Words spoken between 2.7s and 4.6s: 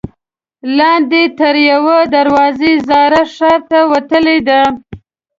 زاړه ښار ته وتلې